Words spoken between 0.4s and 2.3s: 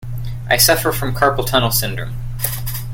I suffer from carpal tunnel syndrome.